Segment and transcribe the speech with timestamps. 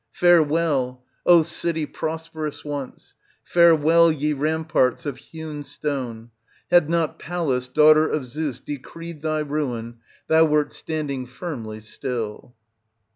[0.13, 3.13] Farewell, O city prosperous once!
[3.43, 6.31] fare well, ye ramparts of hewn stone!
[6.71, 12.55] had not Pallas, daughter of Zeus, decreed thy ruin, thou wert standing firmly still.